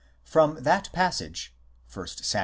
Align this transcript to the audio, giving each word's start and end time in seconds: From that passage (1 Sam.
From 0.23 0.63
that 0.63 0.91
passage 0.93 1.53
(1 1.93 2.07
Sam. 2.07 2.39